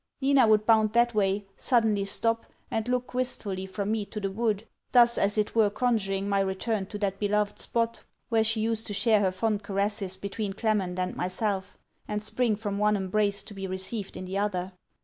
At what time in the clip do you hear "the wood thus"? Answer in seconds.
4.19-5.15